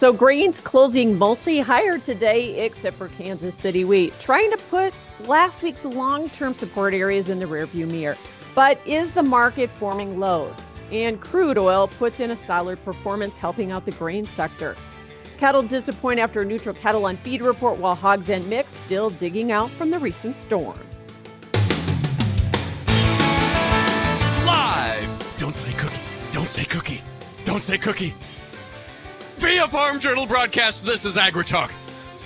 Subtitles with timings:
[0.00, 4.94] So grains closing mostly higher today, except for Kansas City wheat, trying to put
[5.26, 8.16] last week's long-term support areas in the rearview mirror.
[8.54, 10.54] But is the market forming lows?
[10.90, 14.74] And crude oil puts in a solid performance, helping out the grain sector.
[15.36, 19.52] Cattle disappoint after a neutral cattle on feed report, while hogs and mix still digging
[19.52, 20.80] out from the recent storms.
[24.46, 25.36] Live!
[25.36, 26.00] Don't say cookie.
[26.32, 27.02] Don't say cookie.
[27.44, 28.14] Don't say cookie.
[29.40, 31.70] Via Farm Journal broadcast, this is AgriTalk.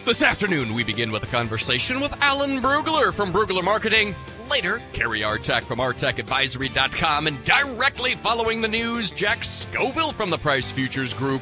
[0.05, 4.17] This afternoon, we begin with a conversation with Alan Brugler from Brugler Marketing.
[4.51, 7.29] Later, Cary Artac from ArtacAdvisory.com.
[7.29, 11.41] And directly following the news, Jack Scoville from the Price Futures Group.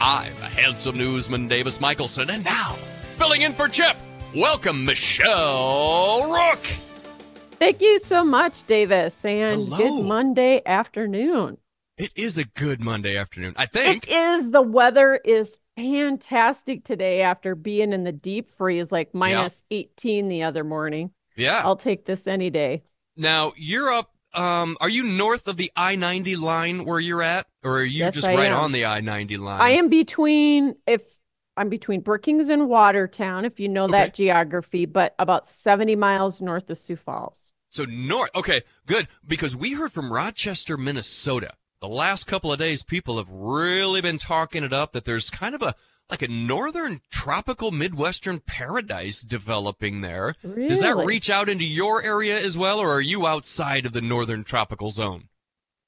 [0.00, 2.28] I'm a handsome newsman, Davis Michelson.
[2.28, 3.96] And now, filling in for Chip,
[4.34, 6.64] welcome Michelle Rook.
[7.60, 9.78] Thank you so much, Davis, and Hello.
[9.78, 11.58] good Monday afternoon.
[11.98, 14.06] It is a good Monday afternoon, I think.
[14.08, 14.50] It is.
[14.50, 20.42] The weather is fantastic today after being in the deep freeze, like minus 18 the
[20.42, 21.10] other morning.
[21.36, 21.60] Yeah.
[21.64, 22.82] I'll take this any day.
[23.16, 24.10] Now you're up.
[24.34, 27.98] Um, are you north of the I ninety line where you're at, or are you
[27.98, 28.58] Yes, just I right am.
[28.58, 29.60] on the I ninety line?
[29.60, 31.02] I am between if
[31.58, 36.70] I'm between Brookings and Watertown, if you know that geography, but about 70 miles north
[36.70, 37.52] of Sioux Falls.
[37.68, 38.30] So north.
[38.34, 41.52] Okay, good because we heard from Rochester, Minnesota.
[41.82, 45.52] The last couple of days, people have really been talking it up that there's kind
[45.52, 45.74] of a
[46.08, 50.36] like a northern tropical midwestern paradise developing there.
[50.44, 50.68] Really?
[50.68, 54.00] Does that reach out into your area as well, or are you outside of the
[54.00, 55.24] northern tropical zone?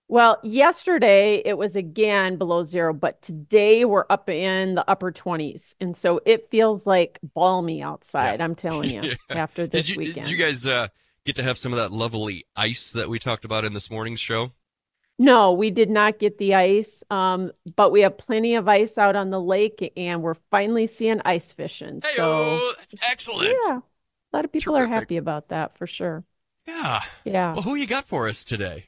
[0.09, 5.75] Well, yesterday it was again below zero, but today we're up in the upper 20s.
[5.81, 9.37] And so it feels like balmy outside, I'm telling you, Yeah.
[9.37, 10.27] after this Did you weekend.
[10.27, 10.89] did you guys uh,
[11.25, 14.21] get to have some of that lovely ice that we talked about in this morning's
[14.21, 14.51] show?
[15.19, 19.15] No, we did not get the ice, um, but we have plenty of ice out
[19.15, 22.01] on the lake, and we're finally seeing ice fishing.
[22.03, 23.57] Hey, So, that's excellent.
[23.65, 26.25] yeah, a lot of people are happy about that for sure.
[26.67, 27.03] Yeah.
[27.25, 27.53] Yeah.
[27.55, 28.87] Well, who you got for us today?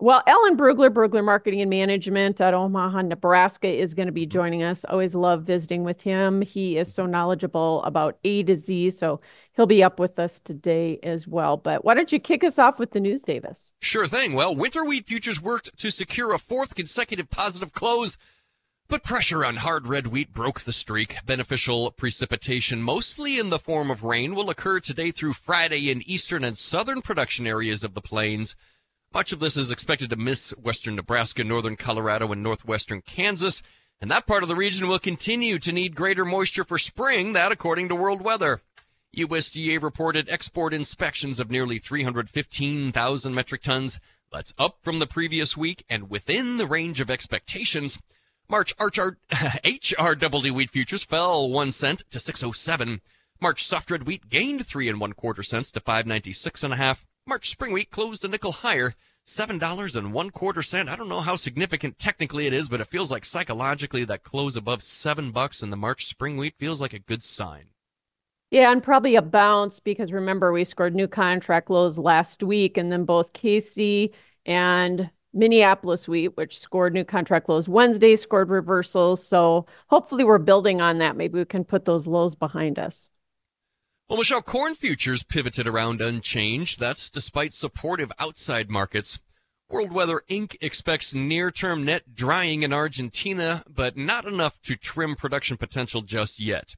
[0.00, 4.30] Well, Alan Brugler, Brugler Marketing and Management at Omaha, Nebraska, is going to be mm-hmm.
[4.30, 4.84] joining us.
[4.84, 6.40] Always love visiting with him.
[6.40, 9.20] He is so knowledgeable about A to Z, so
[9.56, 11.56] he'll be up with us today as well.
[11.56, 13.72] But why don't you kick us off with the news, Davis?
[13.80, 14.34] Sure thing.
[14.34, 18.16] Well, winter wheat futures worked to secure a fourth consecutive positive close,
[18.86, 21.16] but pressure on hard red wheat broke the streak.
[21.26, 26.44] Beneficial precipitation, mostly in the form of rain, will occur today through Friday in eastern
[26.44, 28.54] and southern production areas of the plains.
[29.12, 33.62] Much of this is expected to miss western Nebraska, northern Colorado, and northwestern Kansas,
[34.00, 37.50] and that part of the region will continue to need greater moisture for spring, that
[37.50, 38.60] according to World Weather.
[39.16, 43.98] USDA reported export inspections of nearly 315,000 metric tons.
[44.30, 47.98] That's up from the previous week and within the range of expectations.
[48.48, 53.00] March HR, HRWD wheat futures fell one cent to 607.
[53.40, 57.06] March soft red wheat gained three and one quarter cents to 596 and a half.
[57.28, 60.88] March spring wheat closed a nickel higher, seven dollars and one quarter cent.
[60.88, 64.56] I don't know how significant technically it is, but it feels like psychologically that close
[64.56, 67.66] above seven bucks in the March spring wheat feels like a good sign.
[68.50, 72.90] Yeah, and probably a bounce because remember, we scored new contract lows last week, and
[72.90, 74.14] then both KC
[74.46, 79.22] and Minneapolis wheat, which scored new contract lows Wednesday, scored reversals.
[79.22, 81.14] So hopefully, we're building on that.
[81.14, 83.10] Maybe we can put those lows behind us.
[84.08, 86.80] Well, Michelle, corn futures pivoted around unchanged.
[86.80, 89.18] That's despite supportive outside markets.
[89.68, 90.56] World Weather Inc.
[90.62, 96.74] expects near-term net drying in Argentina, but not enough to trim production potential just yet.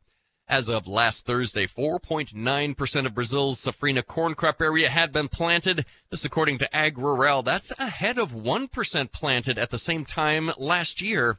[0.48, 5.86] As of last Thursday, 4.9% of Brazil's safrinha corn crop area had been planted.
[6.10, 7.44] This according to AgRural.
[7.44, 11.38] That's ahead of 1% planted at the same time last year.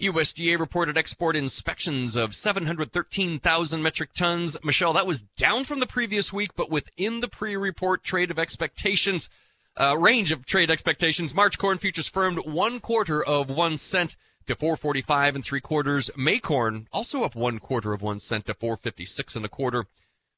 [0.00, 4.56] USDA reported export inspections of 713,000 metric tons.
[4.62, 9.30] Michelle, that was down from the previous week, but within the pre-report trade of expectations,
[9.78, 11.34] uh, range of trade expectations.
[11.34, 14.16] March corn futures firmed one quarter of one cent
[14.46, 16.10] to 445 and three quarters.
[16.16, 19.86] May corn also up one quarter of one cent to 456 and a quarter.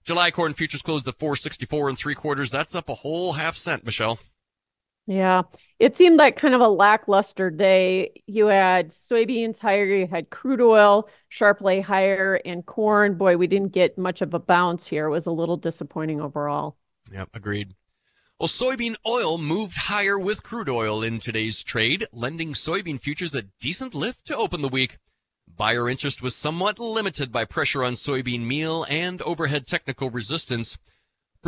[0.05, 2.51] July corn futures closed at 464 and three quarters.
[2.51, 4.19] That's up a whole half cent, Michelle.
[5.09, 5.45] Yeah.
[5.79, 8.23] It seemed like kind of a lackluster day.
[8.27, 13.15] You had soybeans higher, you had crude oil sharply higher, and corn.
[13.15, 15.07] Boy, we didn't get much of a bounce here.
[15.07, 16.77] It was a little disappointing overall.
[17.11, 17.75] Yep, agreed.
[18.39, 23.43] Well, soybean oil moved higher with crude oil in today's trade, lending soybean futures a
[23.43, 24.99] decent lift to open the week.
[25.57, 30.77] Buyer interest was somewhat limited by pressure on soybean meal and overhead technical resistance.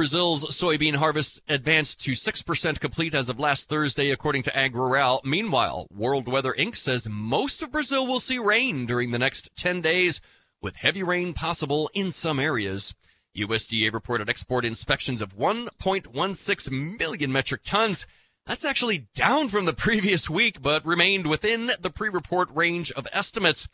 [0.00, 5.22] Brazil's soybean harvest advanced to 6% complete as of last Thursday, according to AgRural.
[5.26, 6.74] Meanwhile, World Weather Inc.
[6.74, 10.22] says most of Brazil will see rain during the next 10 days,
[10.62, 12.94] with heavy rain possible in some areas.
[13.36, 18.06] USDA reported export inspections of 1.16 million metric tons.
[18.46, 23.68] That's actually down from the previous week, but remained within the pre-report range of estimates.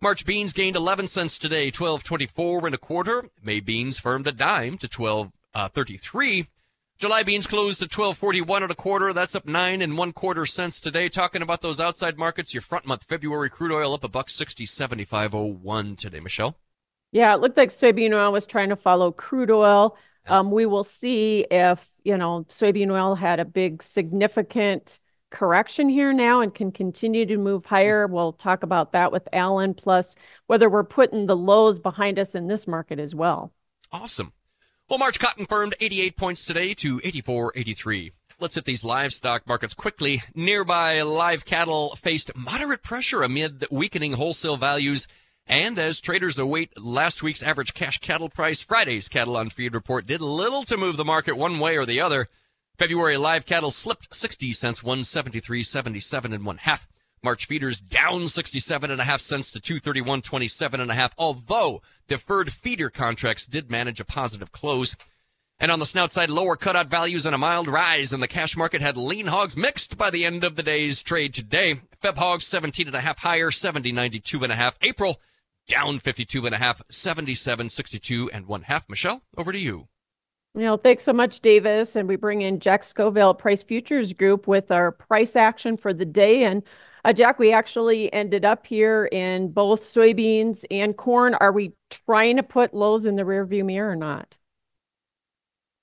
[0.00, 3.24] March beans gained 11 cents today, 12.24 and a quarter.
[3.42, 6.48] May beans firmed a dime to 12 uh, 33.
[6.96, 9.12] July beans closed at 12.41 and a quarter.
[9.12, 11.08] That's up nine and one quarter cents today.
[11.08, 14.64] Talking about those outside markets, your front month February crude oil up a buck 60,
[14.64, 16.20] 75.01 today.
[16.20, 16.56] Michelle?
[17.10, 19.96] Yeah, it looked like soybean oil was trying to follow crude oil.
[20.26, 26.12] Um, we will see if, you know, soybean oil had a big significant correction here
[26.12, 28.06] now and can continue to move higher.
[28.06, 30.14] We'll talk about that with Alan, plus
[30.46, 33.52] whether we're putting the lows behind us in this market as well.
[33.90, 34.32] Awesome.
[34.86, 38.12] Well, March cotton firmed 88 points today to 84.83.
[38.38, 40.22] Let's hit these livestock markets quickly.
[40.34, 45.08] Nearby live cattle faced moderate pressure amid weakening wholesale values.
[45.46, 50.06] And as traders await last week's average cash cattle price, Friday's cattle on feed report
[50.06, 52.28] did little to move the market one way or the other.
[52.76, 56.86] February live cattle slipped 60 cents, 173.77 and one half.
[57.24, 62.52] March feeders down 67 and a half cents to 231.27 and a half, although deferred
[62.52, 64.94] feeder contracts did manage a positive close.
[65.58, 68.56] And on the snout side, lower cutout values and a mild rise in the cash
[68.56, 71.80] market had lean hogs mixed by the end of the day's trade today.
[72.02, 74.78] Feb hogs 17 and a half higher, 70, 92 and a half.
[74.82, 75.20] April
[75.66, 78.88] down 52 and a half, 77, 62 and one half.
[78.88, 79.88] Michelle, over to you.
[80.54, 81.96] Well, thanks so much, Davis.
[81.96, 86.04] And we bring in Jack Scoville, Price Futures Group, with our price action for the
[86.04, 86.44] day.
[86.44, 86.62] And
[87.12, 91.34] Jack, we actually ended up here in both soybeans and corn.
[91.34, 94.38] Are we trying to put lows in the rearview mirror or not?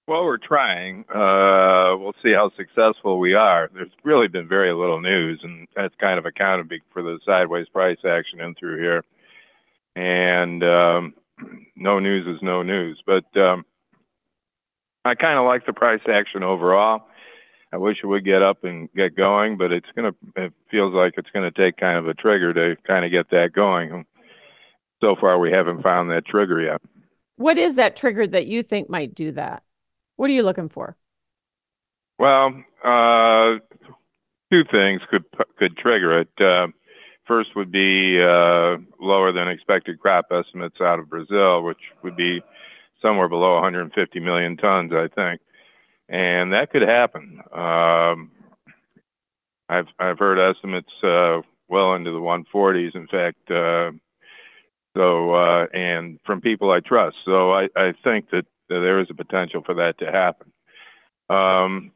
[0.07, 1.05] Well, we're trying.
[1.09, 3.69] Uh, we'll see how successful we are.
[3.73, 7.99] There's really been very little news, and that's kind of accounted for the sideways price
[8.03, 9.03] action in through here.
[9.95, 11.13] And um,
[11.75, 13.01] no news is no news.
[13.05, 13.63] But um,
[15.05, 17.03] I kind of like the price action overall.
[17.73, 20.13] I wish it would get up and get going, but it's gonna.
[20.35, 23.53] It feels like it's gonna take kind of a trigger to kind of get that
[23.53, 24.05] going.
[25.01, 26.81] So far, we haven't found that trigger yet.
[27.37, 29.63] What is that trigger that you think might do that?
[30.17, 30.97] What are you looking for?
[32.19, 33.59] Well, uh,
[34.51, 35.23] two things could
[35.57, 36.29] could trigger it.
[36.39, 36.67] Uh,
[37.25, 42.41] first would be uh, lower than expected crop estimates out of Brazil, which would be
[43.01, 45.39] somewhere below 150 million tons, I think
[46.11, 47.39] and that could happen.
[47.53, 48.31] Um,
[49.69, 52.95] I've I've heard estimates uh, well into the 140s.
[52.95, 53.91] In fact, uh,
[54.95, 57.15] so uh, and from people I trust.
[57.23, 60.49] So I, I think that, there is a potential for that to happen.
[61.29, 61.91] Um,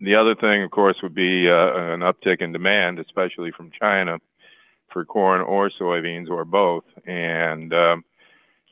[0.00, 4.18] the other thing, of course, would be uh, an uptick in demand, especially from China,
[4.90, 6.84] for corn or soybeans or both.
[7.06, 8.04] And um,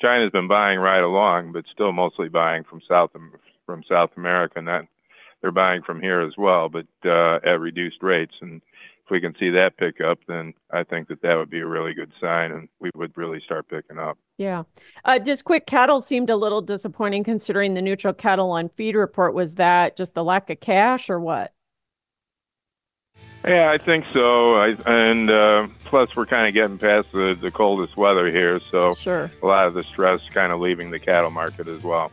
[0.00, 3.11] China's been buying right along, but still mostly buying from South
[3.73, 4.87] from South America, and that
[5.41, 8.35] they're buying from here as well, but uh, at reduced rates.
[8.43, 8.61] And
[9.02, 11.67] if we can see that pick up, then I think that that would be a
[11.67, 14.19] really good sign, and we would really start picking up.
[14.37, 14.64] Yeah.
[15.07, 19.33] Uh, just quick, cattle seemed a little disappointing considering the neutral cattle on feed report.
[19.33, 21.55] Was that just the lack of cash, or what?
[23.49, 24.55] Yeah, I think so.
[24.55, 28.95] I, and uh, plus, we're kind of getting past the, the coldest weather here, so
[28.95, 29.33] sure.
[29.43, 32.12] a lot of the stress kind of leaving the cattle market as well.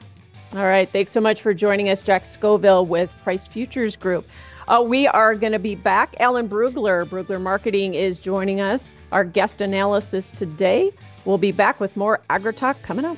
[0.53, 0.89] All right.
[0.89, 4.27] Thanks so much for joining us, Jack Scoville with Price Futures Group.
[4.67, 6.15] Uh, we are going to be back.
[6.19, 8.95] Alan Brugler, Brugler Marketing, is joining us.
[9.11, 10.91] Our guest analysis today.
[11.25, 13.17] We'll be back with more AgriTalk coming up.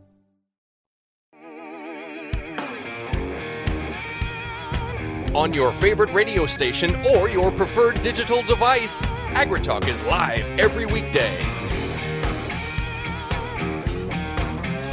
[5.33, 9.01] On your favorite radio station or your preferred digital device.
[9.31, 11.33] AgriTalk is live every weekday.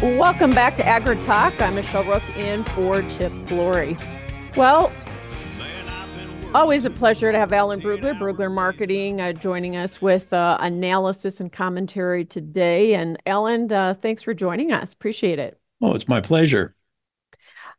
[0.00, 1.60] Welcome back to AgriTalk.
[1.60, 3.98] I'm Michelle Rook in for Chip Flory.
[4.56, 4.92] Well,
[6.54, 11.40] always a pleasure to have Alan Brugler, Brugler Marketing, uh, joining us with uh, analysis
[11.40, 12.94] and commentary today.
[12.94, 14.92] And Alan, uh, thanks for joining us.
[14.92, 15.58] Appreciate it.
[15.82, 16.76] Oh, it's my pleasure.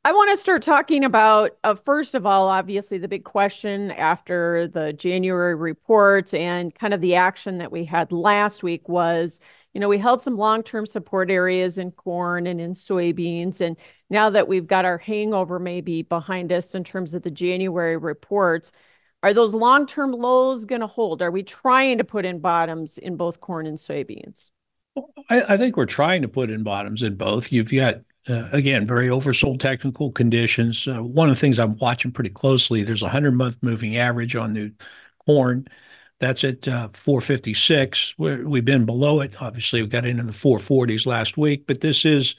[0.10, 4.68] I want to start talking about, uh, first of all, obviously, the big question after
[4.68, 9.40] the January report and kind of the action that we had last week was
[9.72, 13.62] you know, we held some long term support areas in corn and in soybeans.
[13.62, 13.78] And
[14.10, 18.72] now that we've got our hangover maybe behind us in terms of the January reports,
[19.22, 21.22] are those long term lows going to hold?
[21.22, 24.50] Are we trying to put in bottoms in both corn and soybeans?
[25.30, 27.52] I, I think we're trying to put in bottoms in both.
[27.52, 27.98] You've got
[28.28, 30.88] uh, again, very oversold technical conditions.
[30.88, 34.36] Uh, one of the things I'm watching pretty closely, there's a 100 month moving average
[34.36, 34.74] on the
[35.26, 35.68] corn.
[36.20, 38.16] That's at uh, 456.
[38.18, 39.42] we have been below it.
[39.42, 42.36] Obviously, we got into the 440s last week, but this is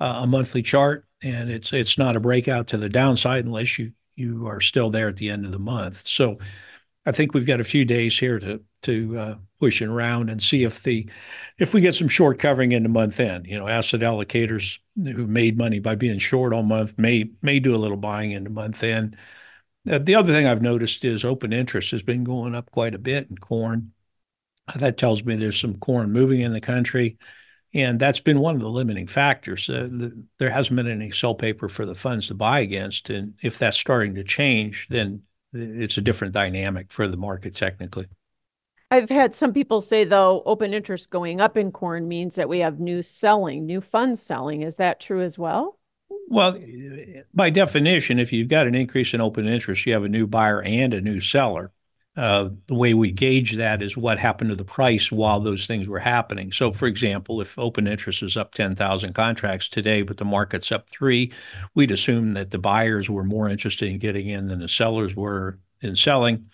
[0.00, 3.92] uh, a monthly chart, and it's it's not a breakout to the downside unless you
[4.16, 6.06] you are still there at the end of the month.
[6.06, 6.38] So,
[7.06, 10.64] I think we've got a few days here to to uh, pushing around and see
[10.64, 11.08] if the
[11.58, 13.46] if we get some short covering into month end.
[13.46, 17.74] You know, asset allocators who've made money by being short all month may may do
[17.74, 19.16] a little buying into month end.
[19.90, 22.98] Uh, the other thing I've noticed is open interest has been going up quite a
[22.98, 23.92] bit in corn.
[24.76, 27.18] That tells me there's some corn moving in the country.
[27.74, 29.68] And that's been one of the limiting factors.
[29.68, 33.10] Uh, the, there hasn't been any sell paper for the funds to buy against.
[33.10, 35.22] And if that's starting to change, then
[35.54, 38.06] it's a different dynamic for the market technically.
[38.90, 42.60] I've had some people say, though, open interest going up in corn means that we
[42.60, 44.62] have new selling, new funds selling.
[44.62, 45.78] Is that true as well?
[46.28, 46.60] Well,
[47.32, 50.62] by definition, if you've got an increase in open interest, you have a new buyer
[50.62, 51.72] and a new seller.
[52.16, 55.88] Uh, the way we gauge that is what happened to the price while those things
[55.88, 56.52] were happening.
[56.52, 60.88] So, for example, if open interest is up 10,000 contracts today, but the market's up
[60.88, 61.32] three,
[61.74, 65.58] we'd assume that the buyers were more interested in getting in than the sellers were
[65.80, 66.46] in selling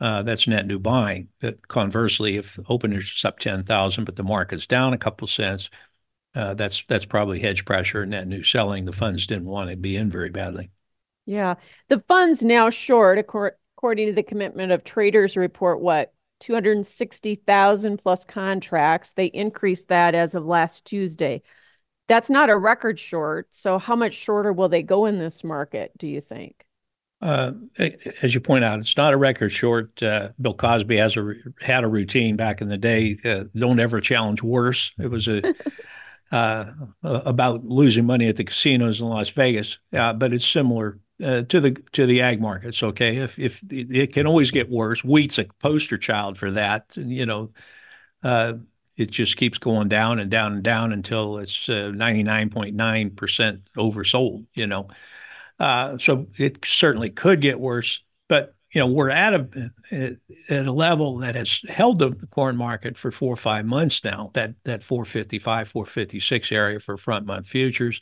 [0.00, 1.28] uh, that's net new buying.
[1.40, 5.70] But conversely, if open interest is up 10,000, but the market's down a couple cents,
[6.34, 8.84] uh, that's that's probably hedge pressure and net new selling.
[8.86, 10.70] The funds didn't want to be in very badly.
[11.26, 11.54] Yeah,
[11.88, 13.18] the funds now short,
[13.84, 16.10] according to the commitment of traders report, what
[16.40, 19.12] 260,000 plus contracts.
[19.12, 21.42] They increased that as of last Tuesday.
[22.08, 23.48] That's not a record short.
[23.50, 25.92] So, how much shorter will they go in this market?
[25.98, 26.64] Do you think?
[27.20, 27.52] Uh,
[28.22, 30.02] as you point out, it's not a record short.
[30.02, 33.18] Uh, Bill Cosby has a had a routine back in the day.
[33.22, 34.92] Uh, don't ever challenge worse.
[34.98, 35.54] It was a
[36.32, 36.72] uh,
[37.02, 41.72] about losing money at the casinos in Las Vegas, but it's similar uh, to the
[41.92, 42.82] to the ag markets.
[42.82, 46.96] Okay, if if it can always get worse, wheat's a poster child for that.
[46.96, 47.52] You know,
[48.22, 48.54] uh,
[48.96, 53.10] it just keeps going down and down and down until it's ninety nine point nine
[53.10, 54.46] percent oversold.
[54.54, 54.88] You know.
[55.58, 60.72] Uh, so it certainly could get worse, but you know we're at a at a
[60.72, 64.30] level that has held the corn market for four or five months now.
[64.34, 68.00] That that 455, 456 area for front month futures,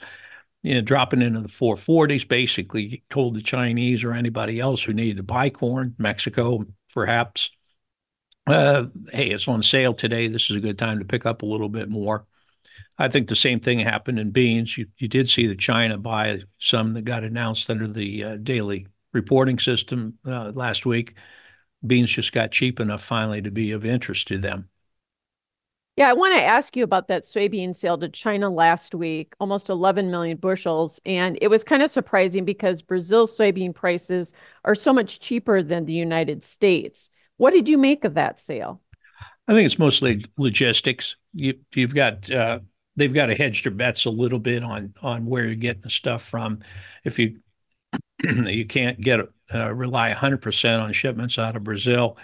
[0.63, 2.27] you know, dropping into the 440s.
[2.27, 7.51] Basically, told the Chinese or anybody else who needed to buy corn, Mexico perhaps,
[8.47, 10.29] uh, hey, it's on sale today.
[10.29, 12.27] This is a good time to pick up a little bit more.
[12.99, 14.77] I think the same thing happened in beans.
[14.77, 18.87] You, you did see the China buy some that got announced under the uh, daily
[19.13, 21.15] reporting system uh, last week.
[21.85, 24.69] Beans just got cheap enough finally to be of interest to them.
[25.97, 29.69] Yeah, I want to ask you about that soybean sale to China last week, almost
[29.69, 31.01] 11 million bushels.
[31.05, 34.33] And it was kind of surprising because Brazil's soybean prices
[34.65, 37.11] are so much cheaper than the United States.
[37.37, 38.81] What did you make of that sale?
[39.47, 41.17] I think it's mostly logistics.
[41.35, 42.61] You, have got uh,
[42.97, 45.91] they've got to hedge their bets a little bit on on where you're getting the
[45.91, 46.61] stuff from.
[47.05, 47.41] If you
[48.23, 49.21] you can't get
[49.53, 52.17] uh, rely 100% on shipments out of Brazil,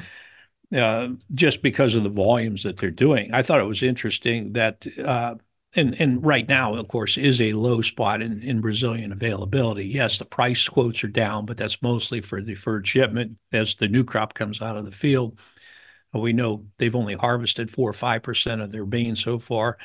[0.76, 3.32] uh, just because of the volumes that they're doing.
[3.32, 5.36] I thought it was interesting that, uh,
[5.74, 9.86] and and right now, of course, is a low spot in, in Brazilian availability.
[9.86, 14.04] Yes, the price quotes are down, but that's mostly for deferred shipment as the new
[14.04, 15.38] crop comes out of the field.
[16.14, 19.76] We know they've only harvested four or five percent of their beans so far.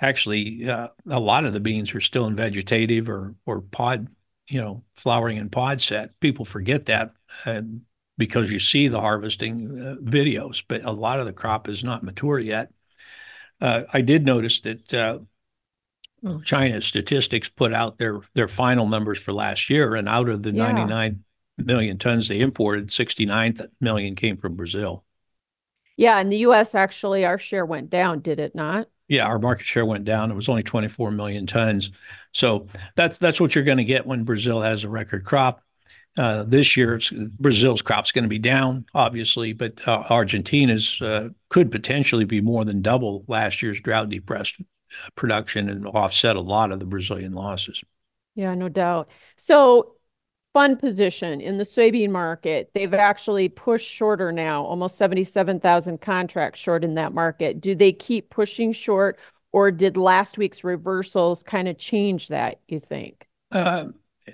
[0.00, 4.08] Actually, uh, a lot of the beans are still in vegetative or or pod,
[4.48, 6.18] you know, flowering and pod set.
[6.20, 7.12] People forget that,
[7.44, 7.82] and
[8.16, 12.02] because you see the harvesting uh, videos, but a lot of the crop is not
[12.02, 12.70] mature yet.
[13.60, 15.18] Uh, I did notice that uh,
[16.44, 20.52] China's statistics put out their their final numbers for last year, and out of the
[20.52, 20.72] yeah.
[20.72, 21.24] 99
[21.58, 25.04] million tons they imported, 69 million came from Brazil.
[25.96, 28.88] Yeah, in the U.S., actually, our share went down, did it not?
[29.06, 30.30] Yeah, our market share went down.
[30.30, 31.90] It was only 24 million tons.
[32.32, 32.66] So
[32.96, 35.62] that's that's what you're going to get when Brazil has a record crop.
[36.16, 37.00] Uh, this year,
[37.40, 42.64] Brazil's crop's going to be down, obviously, but uh, Argentina's uh, could potentially be more
[42.64, 47.32] than double last year's drought depressed uh, production and offset a lot of the Brazilian
[47.32, 47.82] losses.
[48.36, 49.10] Yeah, no doubt.
[49.36, 49.96] So,
[50.52, 56.84] fund position in the soybean market, they've actually pushed shorter now, almost 77,000 contracts short
[56.84, 57.60] in that market.
[57.60, 59.18] Do they keep pushing short,
[59.50, 63.26] or did last week's reversals kind of change that, you think?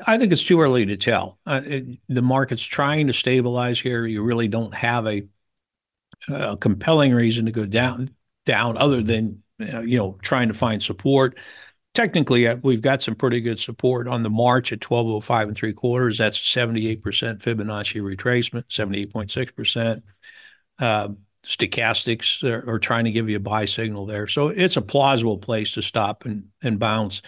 [0.06, 1.38] I think it's too early to tell.
[1.46, 4.06] Uh, it, the market's trying to stabilize here.
[4.06, 5.26] You really don't have a,
[6.28, 8.10] a compelling reason to go down
[8.46, 11.36] down other than uh, you know trying to find support.
[11.92, 15.72] Technically, uh, we've got some pretty good support on the March at 1205 and three
[15.72, 16.18] quarters.
[16.18, 20.02] That's 78% Fibonacci retracement, 78.6%.
[20.78, 21.08] Uh,
[21.44, 24.28] stochastics are, are, trying to give you a buy signal there.
[24.28, 27.22] So it's a plausible place to stop and, and bounce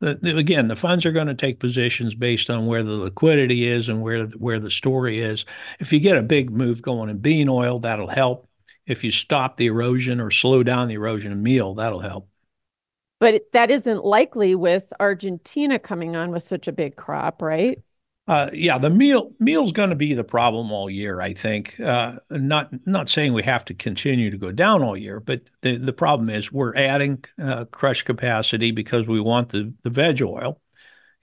[0.00, 3.88] the, again, the funds are going to take positions based on where the liquidity is
[3.88, 5.44] and where where the story is.
[5.78, 8.48] If you get a big move going in bean oil, that'll help.
[8.86, 12.28] If you stop the erosion or slow down the erosion of meal, that'll help.
[13.20, 17.78] But that isn't likely with Argentina coming on with such a big crop, right?
[18.30, 21.20] Uh, yeah, the meal meal's going to be the problem all year.
[21.20, 21.80] I think.
[21.80, 25.76] Uh, not not saying we have to continue to go down all year, but the
[25.76, 30.60] the problem is we're adding uh, crush capacity because we want the the veg oil,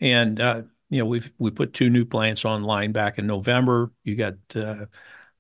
[0.01, 3.89] and uh, you know we've we put two new plants online back in November.
[4.03, 4.87] You got uh,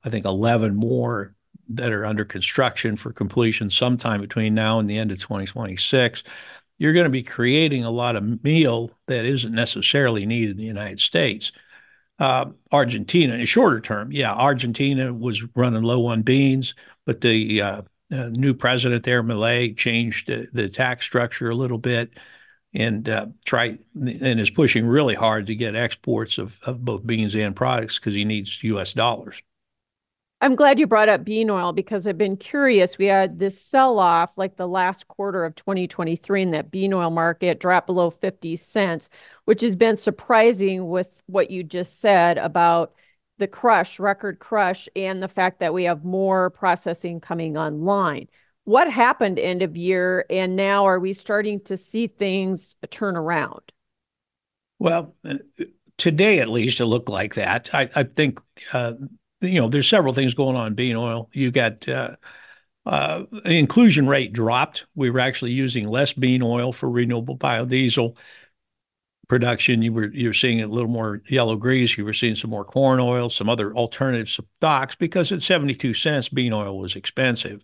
[0.05, 1.35] I think eleven more
[1.69, 6.23] that are under construction for completion sometime between now and the end of 2026
[6.77, 10.63] you're going to be creating a lot of meal that isn't necessarily needed in the
[10.63, 11.51] United States.
[12.19, 16.73] Uh, Argentina, in shorter term, yeah, Argentina was running low on beans,
[17.05, 21.77] but the uh, uh, new president there, Milei, changed the, the, tax structure a little
[21.77, 22.11] bit
[22.73, 27.35] and uh, try and is pushing really hard to get exports of, of both beans
[27.35, 28.93] and products because he needs U.S.
[28.93, 29.41] dollars.
[30.39, 32.97] I'm glad you brought up bean oil because I've been curious.
[32.97, 37.09] We had this sell off like the last quarter of 2023 in that bean oil
[37.09, 39.09] market dropped below 50 cents,
[39.45, 42.93] which has been surprising with what you just said about
[43.39, 48.27] the crush, record crush, and the fact that we have more processing coming online.
[48.65, 50.25] What happened end of year?
[50.29, 53.71] And now are we starting to see things turn around?
[54.77, 55.35] Well, uh,
[55.97, 57.73] today at least it looked like that.
[57.73, 58.39] I, I think
[58.71, 58.93] uh,
[59.41, 61.29] you know, there's several things going on bean oil.
[61.33, 62.15] You got uh,
[62.85, 64.85] uh, the inclusion rate dropped.
[64.95, 68.15] We were actually using less bean oil for renewable biodiesel
[69.27, 69.81] production.
[69.81, 71.97] You were you're seeing a little more yellow grease.
[71.97, 76.29] You were seeing some more corn oil, some other alternative stocks because at 72 cents,
[76.29, 77.63] bean oil was expensive.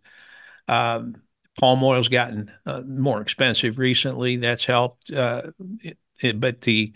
[0.68, 1.16] Um,
[1.60, 4.38] palm oil's gotten uh, more expensive recently.
[4.38, 5.12] That's helped.
[5.12, 6.94] Uh, it, it, but the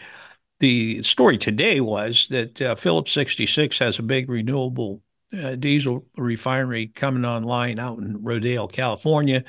[0.59, 5.01] the story today was that uh, Phillips 66 has a big renewable
[5.37, 9.43] uh, diesel refinery coming online out in Rodeo, California,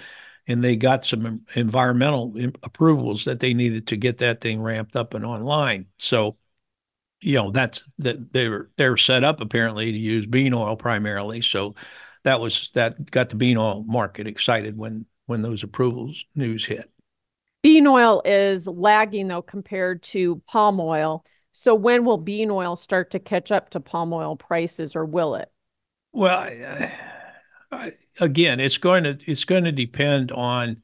[0.47, 5.14] and they got some environmental approvals that they needed to get that thing ramped up
[5.14, 5.87] and online.
[5.99, 6.37] So,
[7.21, 11.40] you know, that's that they're they're set up apparently to use bean oil primarily.
[11.40, 11.75] So
[12.25, 16.90] that was that got the bean oil market excited when when those approvals news hit.
[17.62, 21.25] Bean oil is lagging though compared to palm oil.
[21.53, 25.35] So when will bean oil start to catch up to palm oil prices, or will
[25.35, 25.51] it?
[26.12, 26.92] Well, I,
[27.73, 30.83] I, again, it's going to it's going to depend on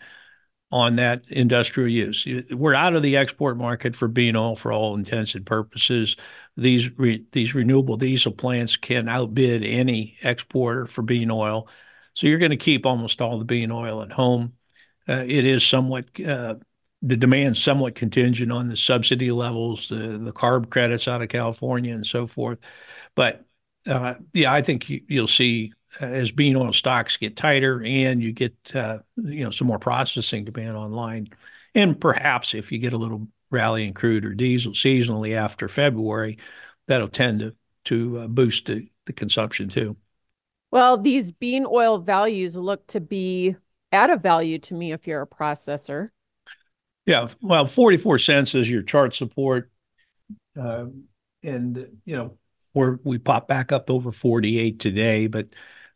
[0.72, 2.26] on that industrial use.
[2.50, 6.16] We're out of the export market for bean oil for all intents and purposes.
[6.56, 11.68] these re, these renewable diesel plants can outbid any exporter for bean oil.
[12.14, 14.54] So you're going to keep almost all the bean oil at home.
[15.08, 16.54] Uh, it is somewhat uh,
[17.02, 21.94] the demand somewhat contingent on the subsidy levels, the the carb credits out of California,
[21.94, 22.58] and so forth.
[23.14, 23.44] But
[23.86, 28.22] uh, yeah, I think you, will see uh, as bean oil stocks get tighter and
[28.22, 31.28] you get uh, you know some more processing demand online,
[31.74, 36.38] and perhaps if you get a little rally in crude or diesel seasonally after February,
[36.86, 39.96] that'll tend to to boost the, the consumption too.
[40.70, 43.56] Well, these bean oil values look to be
[43.94, 46.10] at a value to me if you're a processor.
[47.06, 49.70] Yeah, well, 44 cents is your chart support.
[50.60, 50.86] Uh,
[51.42, 52.38] and, you know,
[52.72, 55.48] we're, we pop back up over 48 today, but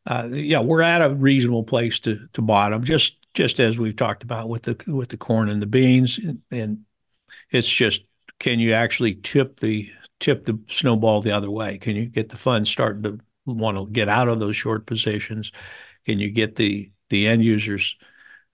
[0.07, 4.23] uh, yeah, we're at a reasonable place to to bottom, just just as we've talked
[4.23, 6.85] about with the with the corn and the beans, and, and
[7.51, 8.05] it's just
[8.39, 11.77] can you actually tip the tip the snowball the other way?
[11.77, 15.53] Can you get the funds starting to want to get out of those short positions?
[16.07, 17.97] Can you get the the end users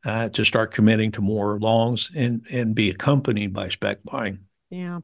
[0.05, 4.41] uh, to start committing to more longs and and be accompanied by spec buying?
[4.71, 5.01] Yeah.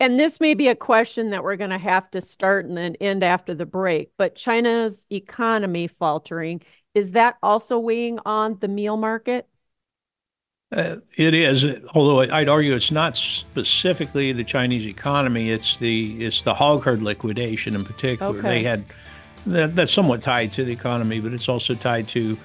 [0.00, 2.96] And this may be a question that we're going to have to start and then
[2.96, 6.62] end after the break, but China's economy faltering,
[6.94, 9.48] is that also weighing on the meal market?
[10.72, 11.64] Uh, it is,
[11.94, 15.50] although I'd argue it's not specifically the Chinese economy.
[15.50, 18.38] It's the it's the hog herd liquidation in particular.
[18.38, 18.48] Okay.
[18.48, 18.84] They had
[19.46, 22.36] that, that's somewhat tied to the economy, but it's also tied to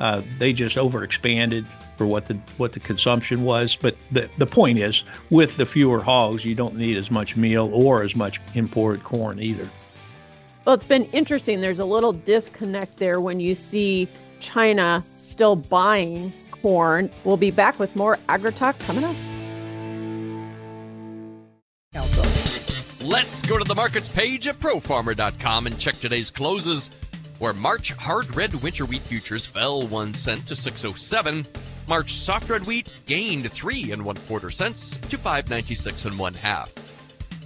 [0.00, 3.76] uh, they just overexpanded for what the what the consumption was.
[3.76, 7.70] But the the point is, with the fewer hogs, you don't need as much meal
[7.72, 9.68] or as much imported corn either.
[10.64, 11.60] Well, it's been interesting.
[11.60, 14.08] There's a little disconnect there when you see
[14.40, 17.10] China still buying corn.
[17.24, 19.14] We'll be back with more AgriTalk coming up.
[23.04, 26.90] Let's go to the markets page at profarmer.com and check today's closes,
[27.44, 31.46] where March hard red winter wheat futures fell one cent to 607.
[31.86, 36.72] March soft red wheat gained three and one quarter cents to 596 and one half.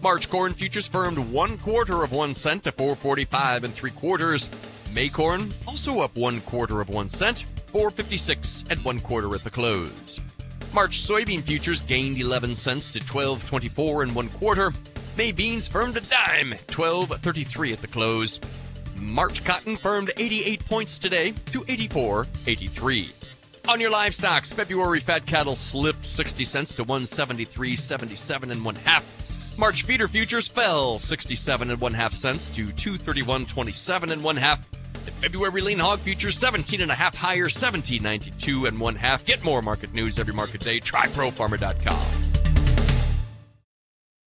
[0.00, 4.48] March corn futures firmed one quarter of one cent to 445 and three quarters.
[4.94, 9.50] May corn also up one quarter of one cent 456 and one quarter at the
[9.50, 10.20] close.
[10.72, 14.72] March soybean futures gained 11 cents to 12.24 and one quarter.
[15.16, 18.38] May beans firmed a dime, 12.33 at the close.
[19.00, 23.12] March cotton firmed 88 points today to 84.83.
[23.68, 29.58] On your livestocks, February fat cattle slipped 60 cents to 173.77 and one half.
[29.58, 34.66] March feeder futures fell 67 and one half cents to 231.27 and one half.
[35.20, 39.24] February lean hog futures 17 and a half higher, 1792 and one half.
[39.24, 40.78] Get more market news every market day.
[40.78, 42.17] Try profarmer.com.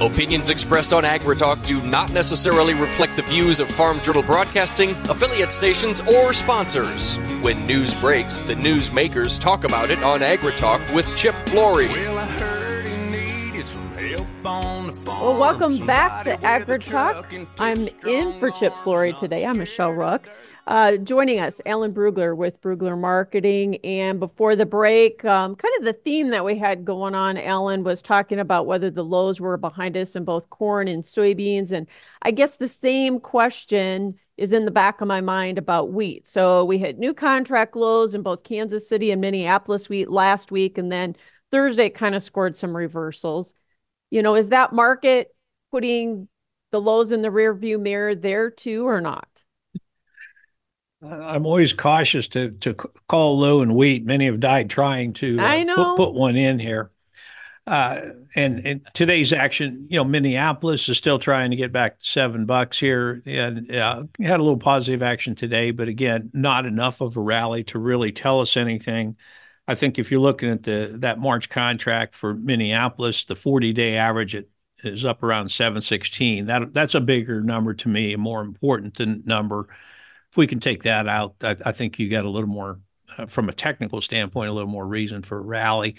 [0.00, 5.50] Opinions expressed on AgriTalk do not necessarily reflect the views of Farm Journal Broadcasting, affiliate
[5.50, 7.16] stations, or sponsors.
[7.42, 11.88] When news breaks, the news makers talk about it on AgriTalk with Chip Flory.
[15.04, 17.48] Well, welcome back to AgriTalk.
[17.58, 19.44] I'm in for Chip Flory today.
[19.44, 20.28] I'm Michelle Rook.
[20.68, 23.76] Uh, joining us, Alan Brugler with Brugler Marketing.
[23.76, 27.84] And before the break, um, kind of the theme that we had going on, Alan
[27.84, 31.72] was talking about whether the lows were behind us in both corn and soybeans.
[31.72, 31.88] And
[32.20, 36.26] I guess the same question is in the back of my mind about wheat.
[36.26, 40.76] So we had new contract lows in both Kansas City and Minneapolis wheat last week.
[40.76, 41.16] And then
[41.50, 43.54] Thursday kind of scored some reversals.
[44.10, 45.34] You know, is that market
[45.70, 46.28] putting
[46.72, 49.44] the lows in the rear view mirror there too or not?
[51.02, 54.04] I'm always cautious to to call low and wheat.
[54.04, 56.90] Many have died trying to uh, put, put, one in here.
[57.68, 58.00] uh,
[58.34, 62.46] and, and today's action, you know, Minneapolis is still trying to get back to seven
[62.46, 67.16] bucks here, and uh, had a little positive action today, but again, not enough of
[67.16, 69.16] a rally to really tell us anything.
[69.68, 73.96] I think if you're looking at the that March contract for Minneapolis, the 40 day
[73.96, 74.50] average it
[74.82, 76.46] is up around 716.
[76.46, 79.68] That that's a bigger number to me, a more important than number.
[80.30, 82.80] If we can take that out, I, I think you got a little more,
[83.16, 85.96] uh, from a technical standpoint, a little more reason for a rally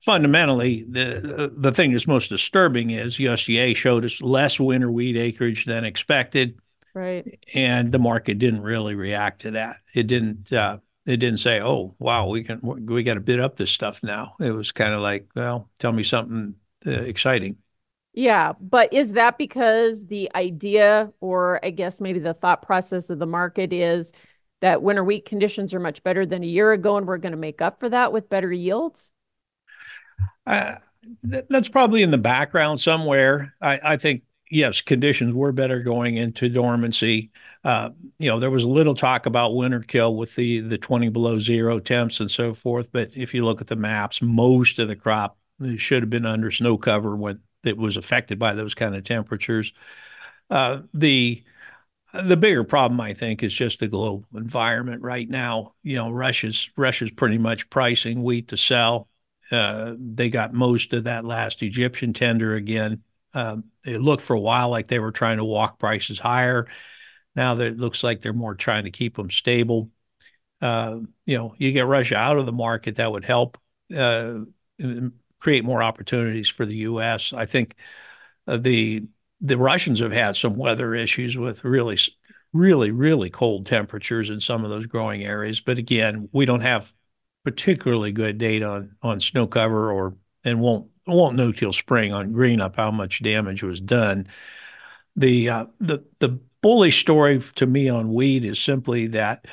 [0.00, 5.66] fundamentally, the the thing that's most disturbing is USDA showed us less winter wheat acreage
[5.66, 6.58] than expected,
[6.94, 7.38] right?
[7.54, 9.76] And the market didn't really react to that.
[9.94, 10.52] It didn't.
[10.52, 14.02] Uh, it didn't say, "Oh, wow, we can we got to bid up this stuff
[14.02, 16.54] now." It was kind of like, "Well, tell me something
[16.86, 17.56] uh, exciting."
[18.12, 23.20] Yeah, but is that because the idea, or I guess maybe the thought process of
[23.20, 24.12] the market is
[24.60, 27.38] that winter wheat conditions are much better than a year ago, and we're going to
[27.38, 29.10] make up for that with better yields?
[30.46, 30.76] Uh,
[31.28, 33.54] th- that's probably in the background somewhere.
[33.60, 37.30] I, I, think yes, conditions were better going into dormancy.
[37.64, 41.08] Uh, you know, there was a little talk about winter kill with the the twenty
[41.08, 42.90] below zero temps and so forth.
[42.90, 45.38] But if you look at the maps, most of the crop
[45.76, 49.72] should have been under snow cover when it was affected by those kind of temperatures.
[50.50, 51.44] Uh, the
[52.12, 55.74] the bigger problem, I think, is just the global environment right now.
[55.82, 59.08] You know, Russia's Russia's pretty much pricing wheat to sell.
[59.50, 63.02] Uh, they got most of that last Egyptian tender again.
[63.34, 66.66] Um, it looked for a while like they were trying to walk prices higher.
[67.36, 69.90] Now that it looks like they're more trying to keep them stable.
[70.60, 73.58] Uh, you know, you get Russia out of the market, that would help
[73.96, 74.40] uh,
[75.40, 77.32] create more opportunities for the U.S.
[77.32, 77.74] I think
[78.46, 79.04] uh, the
[79.40, 81.98] the Russians have had some weather issues with really,
[82.52, 85.60] really, really cold temperatures in some of those growing areas.
[85.60, 86.92] But again, we don't have
[87.44, 92.32] particularly good data on on snow cover or and won't won't know till spring on
[92.32, 94.28] green up how much damage was done.
[95.16, 99.46] The uh, the the bullish story to me on wheat is simply that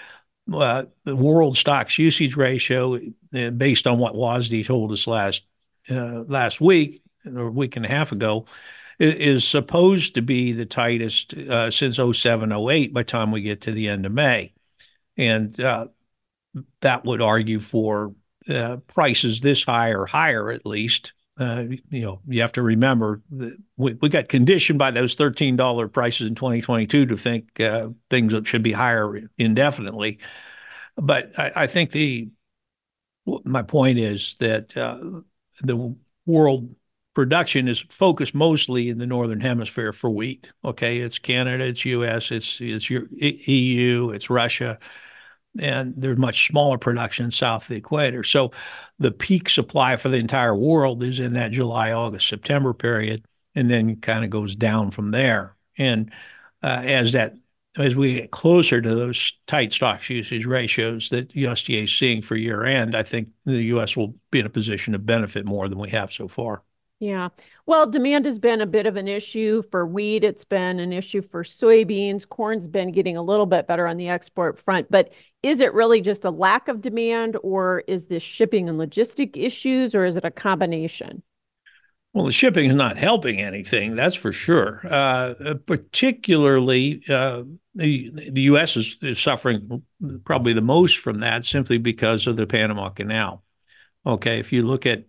[0.53, 5.43] uh, the world stocks usage ratio, uh, based on what WASDE told us last
[5.89, 8.45] uh, last week or a week and a half ago,
[8.99, 13.61] is supposed to be the tightest uh, since 07, 08 by the time we get
[13.61, 14.53] to the end of May.
[15.15, 15.87] And uh,
[16.81, 18.15] that would argue for
[18.49, 21.13] uh, prices this high or higher at least.
[21.39, 25.55] Uh, you know, you have to remember that we, we got conditioned by those thirteen
[25.55, 30.17] dollar prices in 2022 to think uh, things should be higher indefinitely.
[30.95, 32.29] But I, I, think the
[33.43, 34.97] my point is that uh,
[35.63, 36.75] the world
[37.13, 40.51] production is focused mostly in the northern hemisphere for wheat.
[40.63, 44.77] Okay, it's Canada, it's U.S., it's it's EU, it's Russia
[45.59, 48.23] and there's much smaller production south of the equator.
[48.23, 48.51] So
[48.99, 53.69] the peak supply for the entire world is in that July, August, September period, and
[53.69, 55.55] then kind of goes down from there.
[55.77, 56.11] And
[56.63, 57.35] uh, as that
[57.77, 62.35] as we get closer to those tight stocks usage ratios that USDA is seeing for
[62.35, 63.95] year end, I think the U.S.
[63.95, 66.63] will be in a position to benefit more than we have so far.
[66.99, 67.29] Yeah.
[67.67, 70.23] Well, demand has been a bit of an issue for wheat.
[70.23, 72.27] It's been an issue for soybeans.
[72.27, 74.89] Corn's been getting a little bit better on the export front.
[74.89, 75.13] But
[75.43, 79.93] is it really just a lack of demand, or is this shipping and logistic issues,
[79.93, 81.21] or is it a combination?
[82.13, 84.81] Well, the shipping is not helping anything, that's for sure.
[84.83, 87.43] Uh, particularly, uh,
[87.77, 88.75] the, the U.S.
[88.75, 89.83] Is, is suffering
[90.25, 93.43] probably the most from that simply because of the Panama Canal.
[94.05, 95.05] Okay, if you look at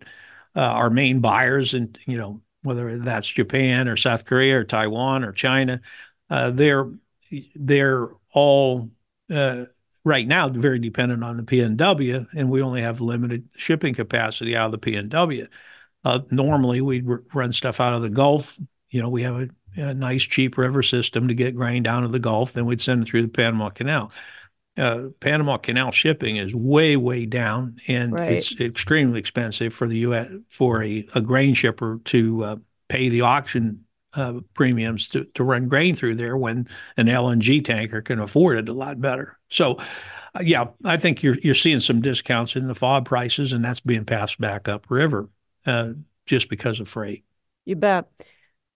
[0.55, 5.23] uh, our main buyers, and you know whether that's Japan or South Korea or Taiwan
[5.23, 5.81] or China,
[6.29, 6.89] uh, they're
[7.55, 8.89] they're all
[9.33, 9.65] uh,
[10.03, 14.73] right now very dependent on the PNW, and we only have limited shipping capacity out
[14.73, 15.47] of the PNW.
[16.03, 18.59] Uh, normally, we'd r- run stuff out of the Gulf.
[18.89, 19.49] You know, we have a,
[19.79, 22.53] a, nice, cheap river system to get grain down to the Gulf.
[22.53, 24.11] Then we'd send it through the Panama Canal
[24.79, 28.33] uh, Panama Canal shipping is way, way down, and right.
[28.33, 30.29] it's extremely expensive for the U.S.
[30.47, 32.55] for a, a grain shipper to uh,
[32.87, 38.01] pay the auction uh, premiums to, to run grain through there when an LNG tanker
[38.01, 39.37] can afford it a lot better.
[39.49, 39.77] So,
[40.33, 43.81] uh, yeah, I think you're you're seeing some discounts in the FOB prices, and that's
[43.81, 45.29] being passed back upriver
[45.65, 45.89] uh,
[46.25, 47.25] just because of freight.
[47.65, 48.07] You bet.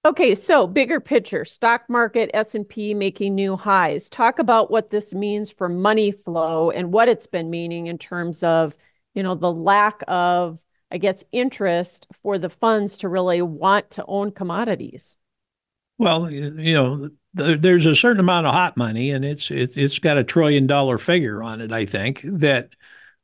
[0.06, 4.10] Okay, so bigger picture, stock market, S&P making new highs.
[4.10, 8.44] Talk about what this means for money flow and what it's been meaning in terms
[8.44, 8.76] of,
[9.13, 10.60] you know, the lack of,
[10.92, 15.16] I guess, interest for the funds to really want to own commodities.
[15.98, 20.18] Well, you know, there's a certain amount of hot money and it's it, it's got
[20.18, 22.72] a trillion dollar figure on it, I think, that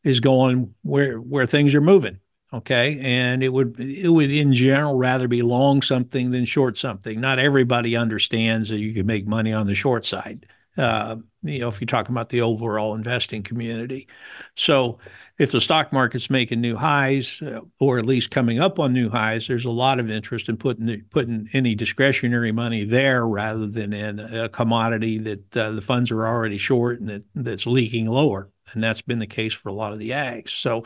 [0.06, 2.20] is going where where things are moving.
[2.52, 7.22] Okay, and it would it would in general rather be long something than short something.
[7.22, 10.48] Not everybody understands that you can make money on the short side.
[10.76, 14.08] Uh, you know, if you're talking about the overall investing community.
[14.56, 14.98] So,
[15.38, 19.10] if the stock market's making new highs, uh, or at least coming up on new
[19.10, 23.68] highs, there's a lot of interest in putting the, putting any discretionary money there rather
[23.68, 28.08] than in a commodity that uh, the funds are already short and that that's leaking
[28.08, 28.50] lower.
[28.74, 30.50] And that's been the case for a lot of the ags.
[30.50, 30.84] So,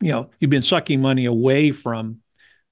[0.00, 2.20] you know, you've been sucking money away from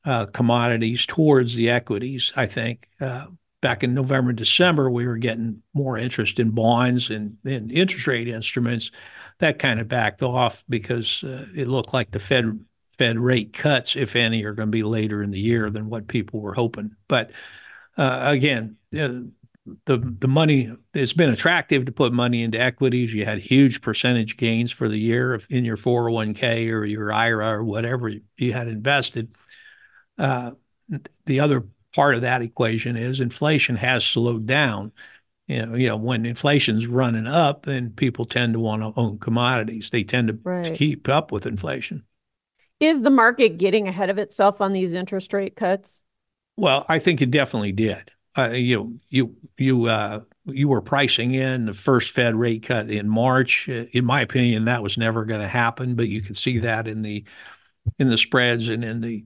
[0.04, 2.32] uh, commodities towards the equities.
[2.34, 3.26] I think uh,
[3.60, 8.28] back in November, December, we were getting more interest in bonds and, and interest rate
[8.28, 8.90] instruments.
[9.40, 12.64] That kind of backed off because uh, it looked like the Fed
[12.96, 16.08] Fed rate cuts, if any, are going to be later in the year than what
[16.08, 16.96] people were hoping.
[17.06, 17.30] But
[17.96, 19.20] uh, again, uh,
[19.86, 23.14] the the money it's been attractive to put money into equities.
[23.14, 27.64] You had huge percentage gains for the year in your 401k or your IRA or
[27.64, 29.34] whatever you had invested.
[30.18, 30.52] Uh,
[31.26, 34.92] the other part of that equation is inflation has slowed down.
[35.46, 39.18] You know, you know, when inflation's running up, then people tend to want to own
[39.18, 39.88] commodities.
[39.90, 40.64] They tend to, right.
[40.64, 42.04] to keep up with inflation.
[42.80, 46.00] Is the market getting ahead of itself on these interest rate cuts?
[46.56, 48.10] Well, I think it definitely did.
[48.38, 53.08] Uh, you you you uh, you were pricing in the first Fed rate cut in
[53.08, 53.68] March.
[53.68, 57.02] In my opinion, that was never going to happen, but you could see that in
[57.02, 57.24] the
[57.98, 59.24] in the spreads and in the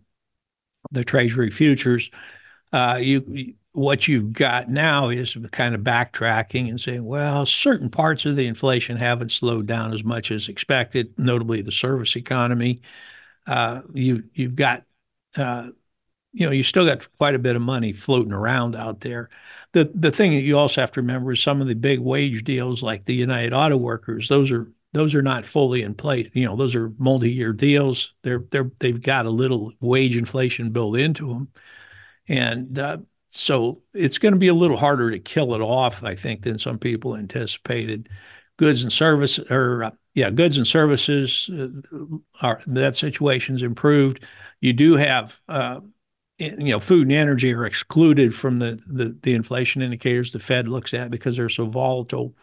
[0.90, 2.10] the Treasury futures
[2.72, 8.26] uh, you what you've got now is kind of backtracking and saying, well, certain parts
[8.26, 12.82] of the inflation haven't slowed down as much as expected, notably the service economy.
[13.46, 14.84] Uh, you you've got
[15.36, 15.68] uh,
[16.32, 19.28] you know you still got quite a bit of money floating around out there.
[19.72, 22.44] The the thing that you also have to remember is some of the big wage
[22.44, 24.28] deals like the United Auto Workers.
[24.28, 26.28] Those are those are not fully in place.
[26.34, 28.14] You know, those are multi-year deals.
[28.22, 31.48] They're they're they've got a little wage inflation built into them.
[32.28, 36.14] And uh, so it's going to be a little harder to kill it off, I
[36.14, 38.08] think, than some people anticipated.
[38.58, 41.68] Goods and service, or uh, yeah, goods and services, uh,
[42.40, 44.24] are that situation's improved.
[44.60, 45.80] You do have, uh,
[46.38, 50.68] you know, food and energy are excluded from the, the the inflation indicators the Fed
[50.68, 52.34] looks at because they're so volatile.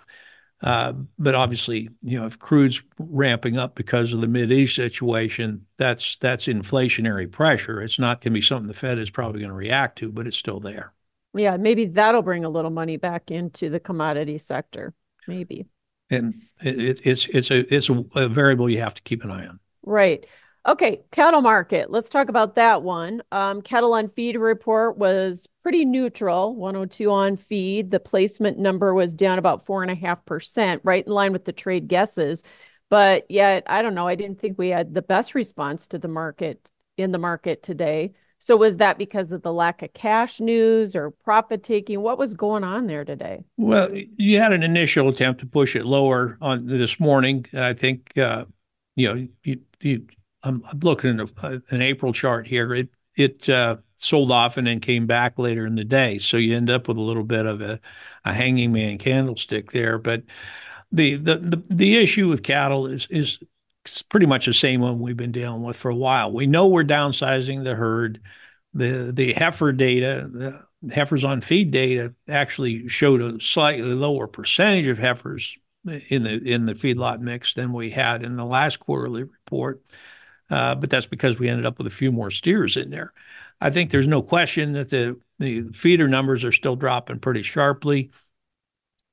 [0.62, 5.66] Uh, but obviously, you know, if crude's ramping up because of the Mid East situation,
[5.78, 7.82] that's that's inflationary pressure.
[7.82, 10.28] It's not going to be something the Fed is probably going to react to, but
[10.28, 10.94] it's still there.
[11.34, 14.94] Yeah, maybe that'll bring a little money back into the commodity sector.
[15.28, 15.68] Maybe.
[16.10, 19.48] And it, it's it's a it's a, a variable you have to keep an eye
[19.48, 19.60] on.
[19.84, 20.26] Right.
[20.66, 21.90] Okay, cattle market.
[21.90, 23.22] Let's talk about that one.
[23.32, 27.92] Um, cattle on feed report was pretty neutral, 102 on feed.
[27.92, 31.46] The placement number was down about four and a half percent, right in line with
[31.46, 32.44] the trade guesses.
[32.90, 34.08] But yet, I don't know.
[34.08, 38.14] I didn't think we had the best response to the market in the market today.
[38.40, 42.02] So was that because of the lack of cash news or profit taking?
[42.02, 43.44] What was going on there today?
[43.58, 47.46] Well, you had an initial attempt to push it lower on this morning.
[47.54, 48.46] I think uh,
[48.96, 50.08] you know you, you
[50.44, 52.74] I'm, looking at a, an April chart here.
[52.74, 56.56] It it uh, sold off and then came back later in the day, so you
[56.56, 57.80] end up with a little bit of a,
[58.24, 59.98] a hanging man candlestick there.
[59.98, 60.24] But
[60.92, 63.40] the, the the the issue with cattle is is
[64.10, 66.32] pretty much the same one we've been dealing with for a while.
[66.32, 68.22] We know we're downsizing the herd.
[68.74, 74.88] The the heifer data, the heifers on feed data actually showed a slightly lower percentage
[74.88, 79.24] of heifers in the in the feedlot mix than we had in the last quarterly
[79.24, 79.82] report.
[80.50, 83.14] Uh, but that's because we ended up with a few more steers in there.
[83.62, 88.12] I think there's no question that the the feeder numbers are still dropping pretty sharply.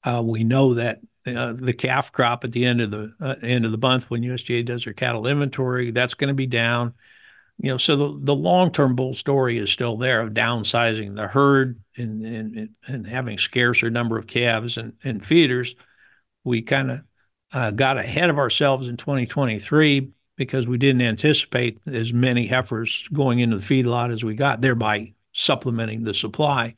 [0.03, 3.65] Uh, we know that uh, the calf crop at the end of the uh, end
[3.65, 6.95] of the month when USDA does their cattle inventory, that's going to be down.
[7.59, 11.27] You know, so the, the long term bull story is still there of downsizing the
[11.27, 15.75] herd and and, and having scarcer number of calves and, and feeders.
[16.45, 17.01] We kind of
[17.53, 23.41] uh, got ahead of ourselves in 2023 because we didn't anticipate as many heifers going
[23.41, 26.75] into the feedlot as we got, thereby supplementing the supply.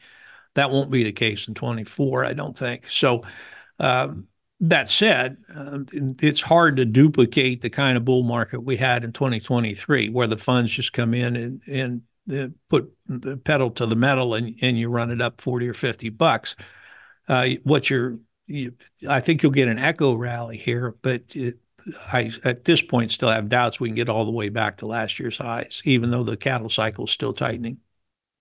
[0.54, 2.88] That won't be the case in 24, I don't think.
[2.88, 3.22] So,
[3.78, 4.08] uh,
[4.60, 9.12] that said, uh, it's hard to duplicate the kind of bull market we had in
[9.12, 13.94] 2023, where the funds just come in and, and uh, put the pedal to the
[13.94, 16.56] metal and, and you run it up 40 or 50 bucks.
[17.28, 18.72] Uh, what you're, you,
[19.08, 21.58] I think you'll get an echo rally here, but it,
[22.12, 24.86] I at this point still have doubts we can get all the way back to
[24.86, 27.78] last year's highs, even though the cattle cycle is still tightening.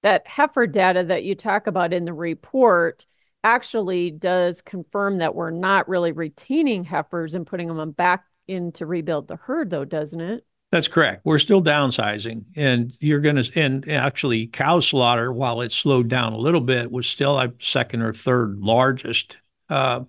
[0.04, 3.06] That heifer data that you talk about in the report
[3.44, 8.86] actually does confirm that we're not really retaining heifers and putting them back in to
[8.86, 10.46] rebuild the herd, though, doesn't it?
[10.72, 11.22] That's correct.
[11.24, 16.34] We're still downsizing, and you're going to, and actually, cow slaughter, while it slowed down
[16.34, 19.38] a little bit, was still a second or third largest.
[19.70, 20.02] Uh,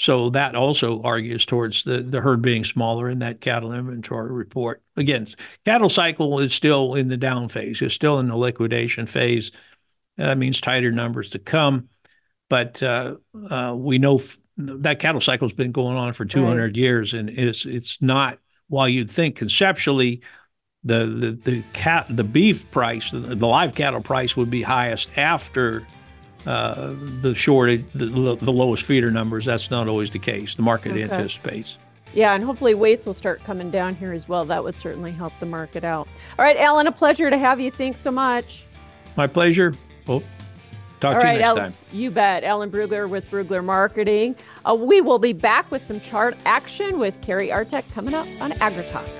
[0.00, 4.82] so that also argues towards the, the herd being smaller in that cattle inventory report.
[4.96, 5.26] Again,
[5.66, 7.82] cattle cycle is still in the down phase.
[7.82, 9.50] It's still in the liquidation phase.
[10.16, 11.90] That means tighter numbers to come.
[12.48, 13.16] But uh,
[13.50, 16.76] uh, we know f- that cattle cycle has been going on for 200 right.
[16.76, 18.38] years, and it's it's not
[18.68, 20.22] while you'd think conceptually
[20.82, 25.10] the the the cat the beef price the, the live cattle price would be highest
[25.18, 25.86] after
[26.46, 30.92] uh, the shortage the, the, lowest feeder numbers that's not always the case the market
[30.92, 31.02] okay.
[31.02, 31.78] anticipates
[32.14, 35.32] yeah and hopefully weights will start coming down here as well that would certainly help
[35.40, 38.64] the market out all right alan a pleasure to have you thanks so much
[39.16, 39.74] my pleasure
[40.08, 40.22] oh
[41.00, 41.74] Talk All to right, you next time.
[41.92, 42.44] You bet.
[42.44, 44.36] Alan Brugler with Brugler Marketing.
[44.68, 48.50] Uh, we will be back with some chart action with Cary Artac coming up on
[48.52, 49.19] AgriTalk.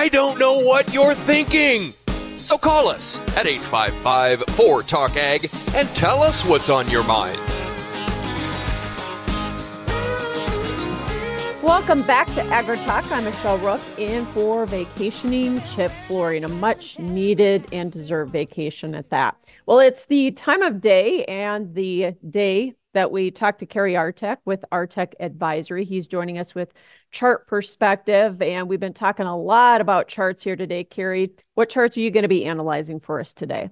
[0.00, 1.92] I don't know what you're thinking.
[2.36, 7.36] So call us at 855 4 Talk Ag and tell us what's on your mind.
[11.64, 13.10] Welcome back to AgriTalk.
[13.10, 19.10] I'm Michelle Rook in for vacationing Chip Flory, a much needed and deserved vacation at
[19.10, 19.36] that.
[19.66, 24.38] Well, it's the time of day and the day that we talked to Cary Artac
[24.44, 25.84] with Artac Advisory.
[25.84, 26.72] He's joining us with
[27.12, 28.42] chart perspective.
[28.42, 30.82] And we've been talking a lot about charts here today.
[30.82, 33.70] Cary, what charts are you going to be analyzing for us today?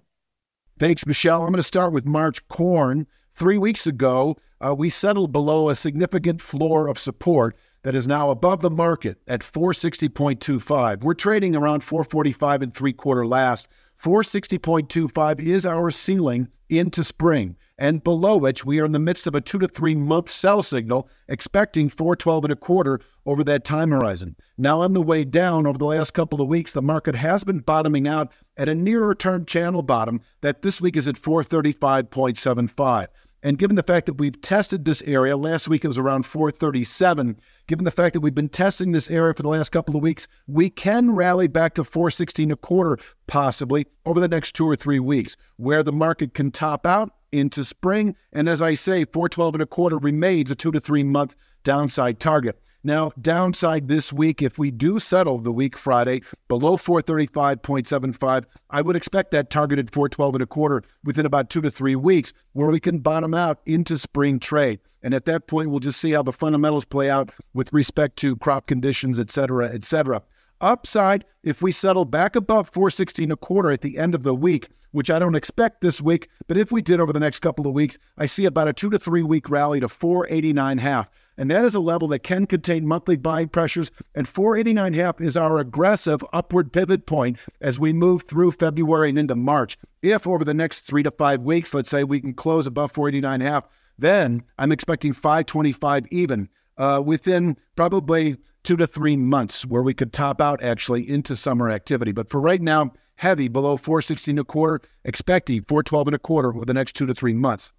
[0.78, 1.42] Thanks, Michelle.
[1.42, 3.08] I'm going to start with March corn.
[3.32, 8.30] Three weeks ago, uh, we settled below a significant floor of support that is now
[8.30, 11.02] above the market at 460.25.
[11.02, 13.66] We're trading around 445 and three quarter last.
[14.02, 19.34] 460.25 is our ceiling into spring and below which we are in the midst of
[19.34, 23.90] a two to three month sell signal, expecting 412 and a quarter over that time
[23.90, 24.36] horizon.
[24.56, 27.58] Now, on the way down over the last couple of weeks, the market has been
[27.58, 33.08] bottoming out at a nearer term channel bottom that this week is at 435.75.
[33.46, 37.38] And given the fact that we've tested this area, last week it was around 437.
[37.68, 40.26] Given the fact that we've been testing this area for the last couple of weeks,
[40.48, 44.98] we can rally back to 416 a quarter possibly over the next two or three
[44.98, 48.16] weeks, where the market can top out into spring.
[48.32, 52.18] And as I say, 412 and a quarter remains a two to three month downside
[52.18, 52.60] target.
[52.84, 58.96] Now, downside this week, if we do settle the week Friday below 435.75, I would
[58.96, 62.78] expect that targeted 412 and a quarter within about two to three weeks, where we
[62.78, 64.78] can bottom out into spring trade.
[65.02, 68.36] And at that point, we'll just see how the fundamentals play out with respect to
[68.36, 70.22] crop conditions, et cetera, et cetera.
[70.60, 74.68] Upside, if we settle back above 416 a quarter at the end of the week,
[74.96, 77.74] which I don't expect this week, but if we did over the next couple of
[77.74, 81.10] weeks, I see about a two to three week rally to 489 half.
[81.36, 83.90] And that is a level that can contain monthly buying pressures.
[84.14, 89.18] And 489 half is our aggressive upward pivot point as we move through February and
[89.18, 89.76] into March.
[90.00, 93.42] If over the next three to five weeks, let's say we can close above 489
[93.42, 93.68] half,
[93.98, 100.14] then I'm expecting 525 even uh, within probably two to three months where we could
[100.14, 102.12] top out actually into summer activity.
[102.12, 106.64] But for right now, heavy below 416 a quarter, expecting 412 and a quarter over
[106.64, 107.72] the next two to three months.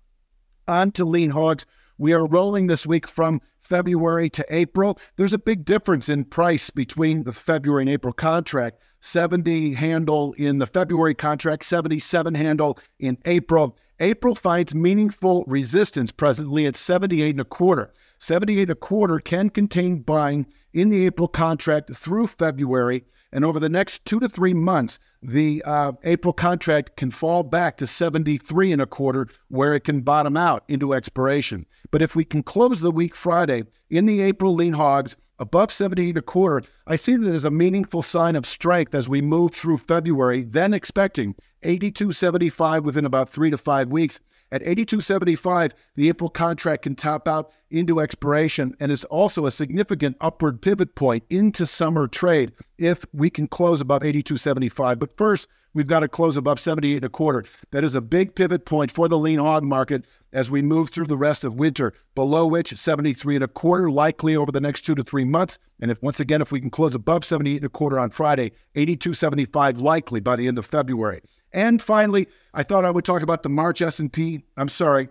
[0.67, 1.65] On to lean hogs.
[1.99, 4.99] We are rolling this week from February to April.
[5.15, 8.79] There's a big difference in price between the February and April contract.
[9.01, 13.77] 70 handle in the February contract, 77 handle in April.
[13.99, 17.91] April finds meaningful resistance presently at 78 and a quarter.
[18.19, 23.05] 78 and a quarter can contain buying in the April contract through February.
[23.31, 27.77] And over the next two to three months, the uh, April contract can fall back
[27.77, 31.65] to 73 and a quarter, where it can bottom out into expiration.
[31.91, 36.09] But if we can close the week Friday in the April lean hogs above 78
[36.09, 39.53] and a quarter, I see that as a meaningful sign of strength as we move
[39.53, 44.19] through February, then expecting 82.75 within about three to five weeks.
[44.49, 50.15] At 82.75, the April contract can top out into expiration and is also a significant
[50.21, 54.99] upward pivot point into summer trade if we can close above 82.75.
[54.99, 57.43] But first, we've got to close above 78 and a quarter.
[57.71, 61.07] That is a big pivot point for the lean hog market as we move through
[61.07, 64.95] the rest of winter, below which 73 and a quarter likely over the next two
[64.95, 65.59] to three months.
[65.81, 68.53] And if once again, if we can close above 78 and a quarter on Friday,
[68.75, 71.21] 82.75 likely by the end of February.
[71.53, 75.09] And finally, I thought I would talk about the March S&P, I'm sorry,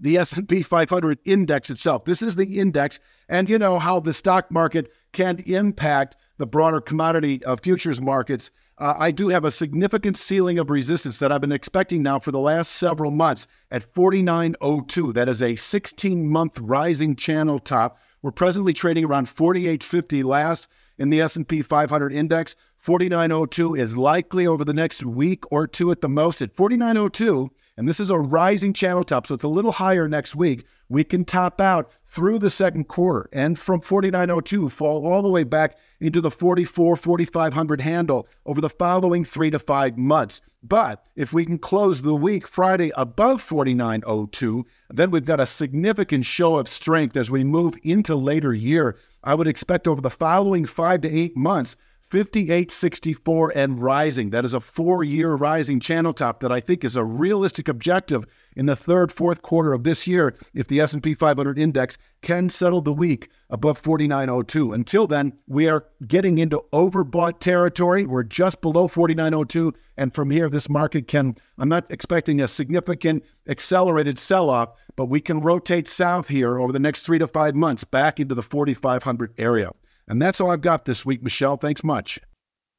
[0.00, 2.04] the S&P 500 index itself.
[2.04, 6.80] This is the index and you know how the stock market can impact the broader
[6.80, 8.50] commodity uh, futures markets.
[8.78, 12.30] Uh, I do have a significant ceiling of resistance that I've been expecting now for
[12.30, 15.12] the last several months at 4902.
[15.14, 17.98] That is a 16 month rising channel top.
[18.22, 20.68] We're presently trading around 4850 last
[20.98, 22.54] in the S&P 500 index.
[22.86, 26.40] 4902 is likely over the next week or two at the most.
[26.40, 30.36] At 4902, and this is a rising channel top, so it's a little higher next
[30.36, 35.28] week, we can top out through the second quarter and from 4902 fall all the
[35.28, 40.40] way back into the 44 4500 handle over the following 3 to 5 months.
[40.62, 46.24] But if we can close the week Friday above 4902, then we've got a significant
[46.24, 48.96] show of strength as we move into later year.
[49.24, 51.74] I would expect over the following 5 to 8 months
[52.10, 54.30] 5864 and rising.
[54.30, 58.24] That is a four year rising channel top that I think is a realistic objective
[58.54, 62.80] in the third, fourth quarter of this year if the S&P 500 index can settle
[62.80, 64.72] the week above 4902.
[64.72, 68.06] Until then, we are getting into overbought territory.
[68.06, 73.24] We're just below 4902 and from here this market can I'm not expecting a significant
[73.48, 77.82] accelerated sell-off, but we can rotate south here over the next 3 to 5 months
[77.82, 79.72] back into the 4500 area.
[80.08, 81.56] And that's all I've got this week, Michelle.
[81.56, 82.20] Thanks much.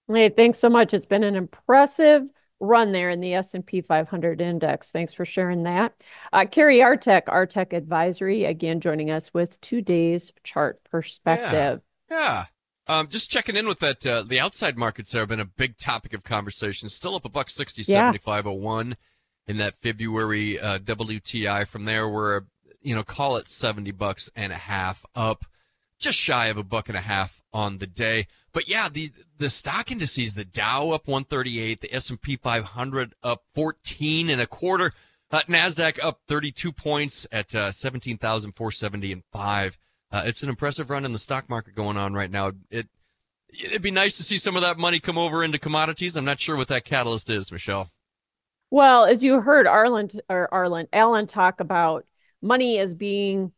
[0.07, 0.93] Hey, thanks so much.
[0.93, 2.23] It's been an impressive
[2.59, 4.89] run there in the S&P 500 index.
[4.89, 5.93] Thanks for sharing that.
[6.33, 11.81] Uh, Cary Artac, Artek Advisory, again joining us with today's chart perspective.
[12.09, 12.17] Yeah.
[12.17, 12.45] yeah.
[12.89, 14.05] Um, just checking in with that.
[14.07, 16.87] Uh, the outside markets there have been a big topic of conversation.
[16.87, 18.95] Still up a buck sixty seventy five oh one
[19.45, 21.67] in that February uh, WTI.
[21.67, 22.43] From there, we're
[22.81, 25.43] you know call it seventy bucks and a half up
[25.99, 28.27] just shy of a buck and a half on the day.
[28.53, 34.29] But yeah, the the stock indices, the Dow up 138, the S&P 500 up 14
[34.29, 34.93] and a quarter,
[35.31, 39.77] uh, Nasdaq up 32 points at uh, 17,470 and five.
[40.11, 42.53] Uh, it's an impressive run in the stock market going on right now.
[42.71, 42.87] It
[43.49, 46.15] it'd be nice to see some of that money come over into commodities.
[46.15, 47.91] I'm not sure what that catalyst is, Michelle.
[48.69, 52.05] Well, as you heard Arlen or Arlen Alan talk about
[52.41, 53.51] money as being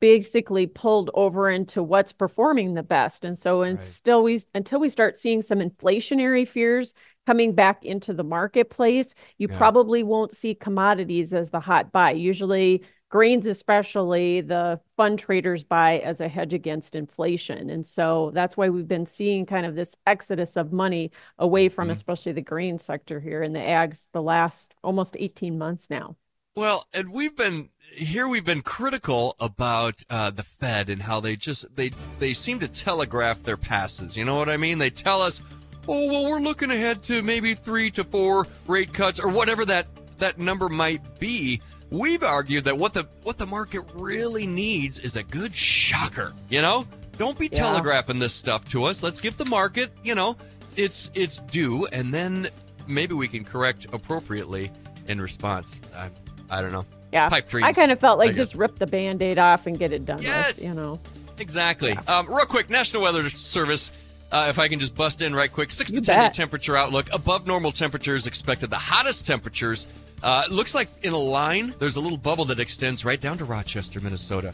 [0.00, 3.24] basically pulled over into what's performing the best.
[3.24, 4.24] And so until right.
[4.24, 6.94] we until we start seeing some inflationary fears
[7.26, 9.56] coming back into the marketplace, you yeah.
[9.56, 12.12] probably won't see commodities as the hot buy.
[12.12, 18.56] Usually grains especially the fund traders buy as a hedge against inflation and so that's
[18.56, 21.92] why we've been seeing kind of this exodus of money away from mm-hmm.
[21.92, 26.16] especially the grain sector here in the ags the last almost 18 months now
[26.54, 31.36] well and we've been here we've been critical about uh, the Fed and how they
[31.36, 34.16] just they they seem to telegraph their passes.
[34.16, 34.78] You know what I mean?
[34.78, 35.42] They tell us,
[35.88, 39.86] "Oh, well, we're looking ahead to maybe 3 to 4 rate cuts or whatever that
[40.18, 45.16] that number might be." We've argued that what the what the market really needs is
[45.16, 46.86] a good shocker, you know?
[47.18, 47.58] Don't be yeah.
[47.58, 49.02] telegraphing this stuff to us.
[49.02, 50.36] Let's give the market, you know,
[50.76, 52.48] its its due and then
[52.86, 54.70] maybe we can correct appropriately
[55.08, 55.80] in response.
[55.94, 56.10] I,
[56.50, 56.84] I don't know.
[57.12, 57.28] Yeah.
[57.28, 57.66] Pipe dreams.
[57.66, 60.22] I kind of felt like just rip the band aid off and get it done.
[60.22, 60.58] Yes.
[60.58, 61.00] With, you know.
[61.38, 61.90] Exactly.
[61.92, 62.18] Yeah.
[62.18, 63.90] Um, real quick, National Weather Service.
[64.30, 67.06] Uh, if I can just bust in right quick, six you to ten temperature outlook.
[67.12, 68.70] Above normal temperatures expected.
[68.70, 69.86] The hottest temperatures.
[70.22, 73.44] Uh, looks like in a line, there's a little bubble that extends right down to
[73.44, 74.52] Rochester, Minnesota,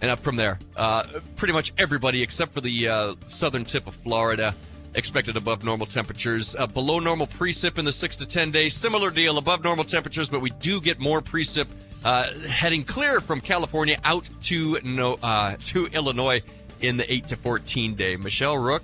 [0.00, 0.60] and up from there.
[0.76, 1.02] Uh,
[1.34, 4.54] pretty much everybody except for the uh, southern tip of Florida
[4.94, 6.54] expected above normal temperatures.
[6.56, 8.74] Uh, below normal precip in the 6 to 10 days.
[8.74, 11.66] Similar deal, above normal temperatures, but we do get more precip
[12.04, 16.42] uh, heading clear from California out to no uh, to Illinois
[16.80, 18.16] in the 8 to 14 day.
[18.16, 18.82] Michelle Rook,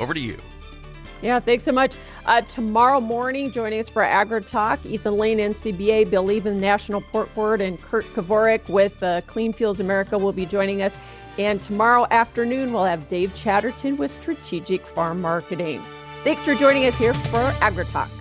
[0.00, 0.38] over to you.
[1.20, 1.94] Yeah, thanks so much.
[2.26, 7.60] Uh, tomorrow morning, joining us for AgriTalk, Ethan Lane, NCBA, Bill Even, National Pork Board,
[7.60, 10.96] and Kurt Kavorik with uh, Clean Fields America will be joining us.
[11.38, 15.82] And tomorrow afternoon, we'll have Dave Chatterton with Strategic Farm Marketing.
[16.24, 18.17] Thanks for joining us here for AgriTalk.